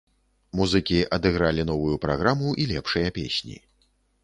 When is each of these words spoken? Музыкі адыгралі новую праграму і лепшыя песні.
Музыкі 0.59 0.97
адыгралі 1.17 1.67
новую 1.73 1.95
праграму 2.07 2.49
і 2.65 2.67
лепшыя 2.75 3.15
песні. 3.21 3.57